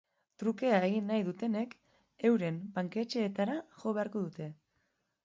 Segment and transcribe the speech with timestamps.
[0.43, 1.75] Trukea egin nahi dutenek
[2.31, 4.49] euren banketxeetara jo beharko dute.